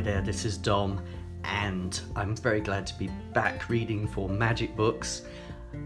[0.00, 1.04] Hi there, this is Dom,
[1.44, 5.24] and I'm very glad to be back reading for Magic Books.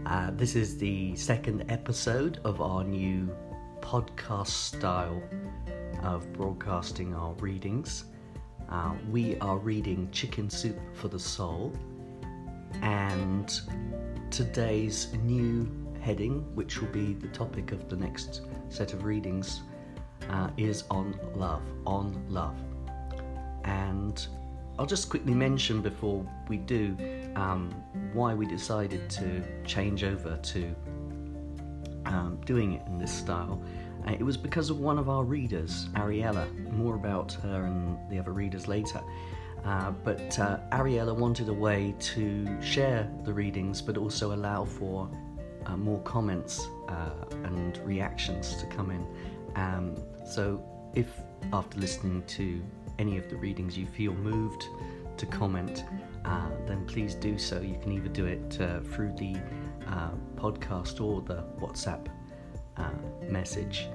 [0.05, 3.29] Uh, this is the second episode of our new
[3.81, 5.21] podcast style
[6.01, 8.05] of broadcasting our readings.
[8.69, 11.73] Uh, we are reading Chicken Soup for the Soul,
[12.81, 13.59] and
[14.31, 15.69] today's new
[15.99, 19.63] heading, which will be the topic of the next set of readings,
[20.29, 21.63] uh, is on love.
[21.85, 22.55] On love.
[23.65, 24.25] And
[24.79, 26.97] I'll just quickly mention before we do
[27.35, 27.71] um,
[28.13, 30.75] why we decided to change over to
[32.05, 33.61] um, doing it in this style.
[34.07, 36.71] Uh, it was because of one of our readers, Ariella.
[36.71, 39.01] More about her and the other readers later.
[39.63, 45.09] Uh, but uh, Ariella wanted a way to share the readings but also allow for
[45.65, 47.09] uh, more comments uh,
[47.45, 49.05] and reactions to come in.
[49.55, 50.63] Um, so,
[50.93, 51.07] if
[51.53, 52.61] after listening to
[52.99, 54.67] any of the readings you feel moved
[55.17, 55.85] to comment,
[56.25, 57.61] uh, then please do so.
[57.61, 59.35] You can either do it uh, through the
[59.87, 62.07] uh, podcast or the WhatsApp
[62.77, 62.89] uh,
[63.29, 63.87] message.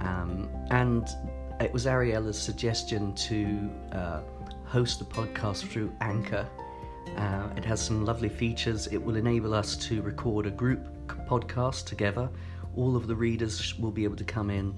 [0.00, 1.08] Um, and
[1.60, 4.20] it was Ariella's suggestion to uh,
[4.64, 6.48] host the podcast through Anchor.
[7.16, 8.86] Uh, it has some lovely features.
[8.86, 10.88] It will enable us to record a group
[11.28, 12.30] podcast together.
[12.74, 14.74] All of the readers will be able to come in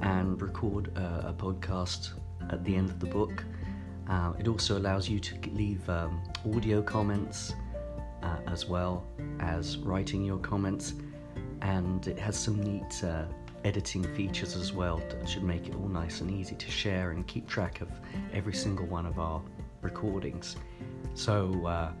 [0.00, 2.10] and record a podcast
[2.50, 3.44] at the end of the book.
[4.08, 6.20] Uh, it also allows you to leave um,
[6.54, 7.54] audio comments
[8.22, 9.04] uh, as well
[9.40, 10.94] as writing your comments,
[11.60, 13.24] and it has some neat uh,
[13.64, 17.26] editing features as well that should make it all nice and easy to share and
[17.26, 17.88] keep track of
[18.32, 19.40] every single one of our
[19.82, 20.56] recordings.
[21.14, 21.92] So, uh,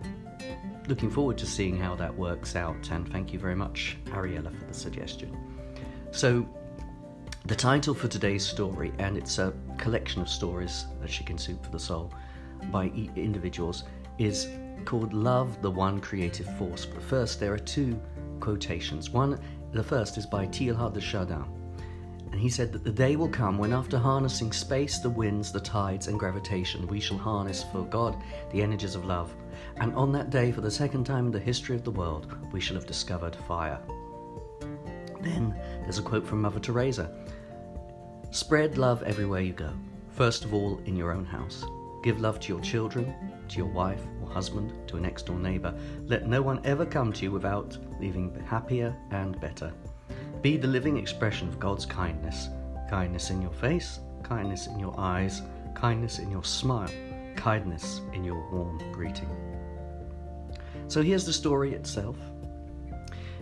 [0.88, 4.64] looking forward to seeing how that works out, and thank you very much, Ariella, for
[4.64, 5.36] the suggestion.
[6.10, 6.46] So,
[7.46, 11.72] the title for today's story, and it's a collection of stories, A Chicken Soup for
[11.72, 12.12] the Soul,
[12.70, 12.84] by
[13.16, 13.82] individuals,
[14.18, 14.48] is
[14.84, 16.86] called Love, the One Creative Force.
[16.86, 18.00] But first, there are two
[18.38, 19.10] quotations.
[19.10, 19.40] One,
[19.72, 21.44] the first is by Teilhard de Chardin,
[22.30, 25.60] and he said that the day will come when, after harnessing space, the winds, the
[25.60, 28.16] tides, and gravitation, we shall harness for God
[28.52, 29.34] the energies of love.
[29.78, 32.60] And on that day, for the second time in the history of the world, we
[32.60, 33.80] shall have discovered fire.
[35.20, 37.14] Then there's a quote from Mother Teresa
[38.32, 39.70] Spread love everywhere you go.
[40.08, 41.66] First of all, in your own house.
[42.02, 43.14] Give love to your children,
[43.48, 45.74] to your wife or husband, to a next door neighbour.
[46.06, 49.70] Let no one ever come to you without leaving happier and better.
[50.40, 52.48] Be the living expression of God's kindness
[52.88, 55.42] kindness in your face, kindness in your eyes,
[55.74, 56.90] kindness in your smile,
[57.36, 59.28] kindness in your warm greeting.
[60.88, 62.16] So here's the story itself.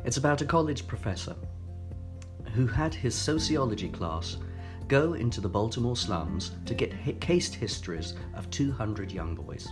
[0.04, 1.36] It's about a college professor
[2.54, 4.36] who had his sociology class
[4.90, 9.68] go into the Baltimore slums to get cased histories of 200 young boys.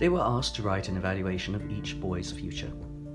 [0.00, 2.72] They were asked to write an evaluation of each boy's future.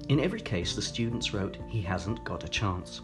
[0.07, 3.01] In every case, the students wrote, He hasn't got a chance.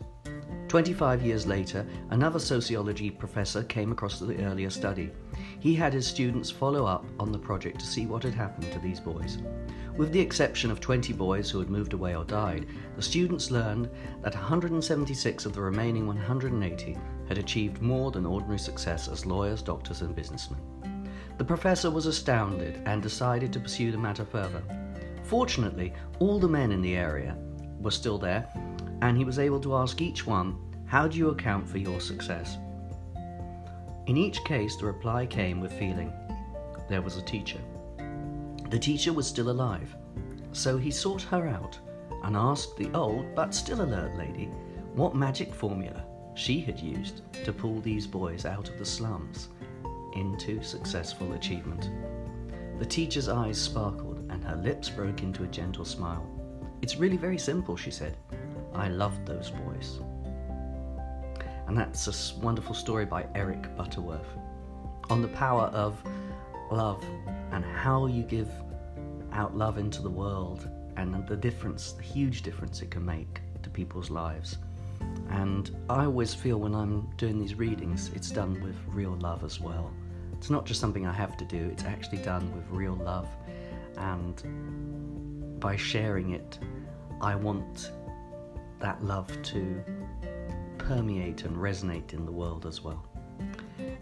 [0.70, 5.12] 25 years later, another sociology professor came across the earlier study.
[5.60, 8.80] He had his students follow up on the project to see what had happened to
[8.80, 9.40] these boys.
[9.98, 13.90] With the exception of 20 boys who had moved away or died, the students learned
[14.22, 16.98] that 176 of the remaining 180
[17.32, 20.60] had achieved more than ordinary success as lawyers, doctors, and businessmen.
[21.38, 24.62] The professor was astounded and decided to pursue the matter further.
[25.24, 27.38] Fortunately, all the men in the area
[27.80, 28.50] were still there,
[29.02, 32.58] and he was able to ask each one, How do you account for your success?
[34.08, 36.12] In each case, the reply came with feeling.
[36.90, 37.62] There was a teacher.
[38.70, 39.96] The teacher was still alive,
[40.52, 41.80] so he sought her out
[42.26, 44.50] and asked the old but still alert lady
[44.96, 46.04] what magic formula
[46.34, 49.50] she had used to pull these boys out of the slums
[50.16, 51.90] into successful achievement.
[52.80, 56.28] The teacher's eyes sparkled and her lips broke into a gentle smile.
[56.82, 58.18] It's really very simple, she said.
[58.74, 60.00] I loved those boys.
[61.68, 64.28] And that's a wonderful story by Eric Butterworth
[65.10, 66.02] on the power of
[66.72, 67.04] love
[67.52, 68.50] and how you give
[69.32, 73.70] out love into the world and the difference, the huge difference it can make to
[73.70, 74.58] people's lives.
[75.30, 79.60] And I always feel when I'm doing these readings, it's done with real love as
[79.60, 79.92] well.
[80.34, 83.28] It's not just something I have to do, it's actually done with real love.
[83.98, 86.60] And by sharing it,
[87.22, 87.92] I want
[88.80, 89.84] that love to
[90.80, 93.06] permeate and resonate in the world as well.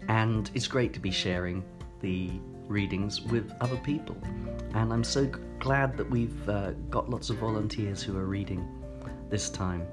[0.08, 1.62] And it's great to be sharing
[2.00, 2.30] the
[2.66, 4.16] readings with other people.
[4.74, 8.66] And I'm so glad that we've uh, got lots of volunteers who are reading
[9.28, 9.86] this time.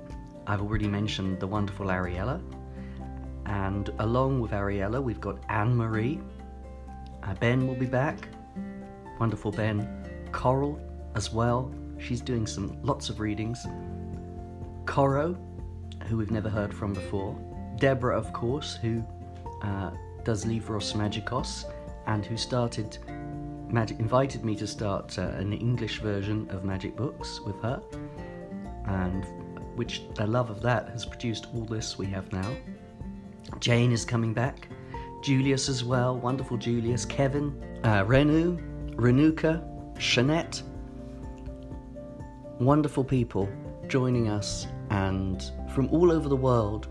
[0.48, 2.42] I've already mentioned the wonderful Ariella,
[3.46, 6.20] and along with Ariella, we've got Anne Marie,
[7.24, 8.30] Uh, ben will be back.
[9.20, 9.86] Wonderful Ben.
[10.32, 10.80] Coral
[11.16, 11.70] as well.
[11.98, 13.68] She's doing some lots of readings.
[14.86, 15.36] Coro,
[16.08, 17.36] who we've never heard from before.
[17.78, 19.04] Deborah, of course, who
[19.62, 19.92] uh,
[20.24, 21.66] does Livros Magicos
[22.06, 22.98] and who started
[23.70, 27.82] magic, invited me to start uh, an English version of Magic Books with her,
[29.78, 32.52] which the love of that has produced all this we have now.
[33.60, 34.68] Jane is coming back.
[35.24, 37.06] Julius as well, wonderful Julius.
[37.06, 38.60] Kevin, uh, Renu,
[38.96, 39.64] Renuka,
[39.96, 40.62] Shanette.
[42.60, 43.50] Wonderful people
[43.88, 46.88] joining us and from all over the world.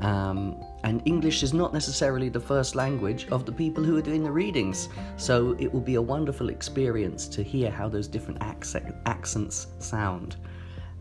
[0.00, 4.22] Um, and English is not necessarily the first language of the people who are doing
[4.22, 4.88] the readings.
[5.16, 10.36] So it will be a wonderful experience to hear how those different accent, accents sound.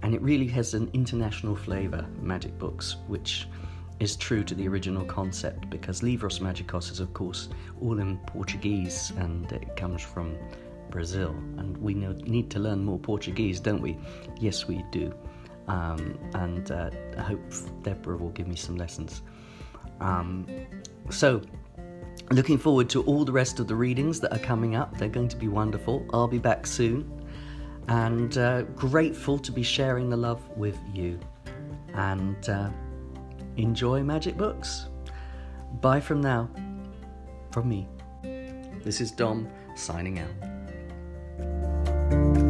[0.04, 3.48] And it really has an international flavour, Magic Books, which
[4.00, 7.50] is true to the original concept because Livros Magicos is, of course,
[7.82, 10.38] all in Portuguese and it comes from
[10.92, 11.32] Brazil.
[11.58, 13.98] And we need to learn more Portuguese, don't we?
[14.40, 15.14] Yes, we do.
[15.68, 17.42] Um, and uh, I hope
[17.84, 19.22] Deborah will give me some lessons.
[20.00, 20.48] Um,
[21.10, 21.42] so,
[22.32, 24.98] looking forward to all the rest of the readings that are coming up.
[24.98, 26.06] They're going to be wonderful.
[26.14, 27.27] I'll be back soon.
[27.88, 31.20] And uh, grateful to be sharing the love with you.
[31.94, 32.70] And uh,
[33.56, 34.88] enjoy magic books.
[35.82, 36.50] Bye from now.
[37.52, 37.88] From me.
[38.84, 42.47] This is Dom signing out.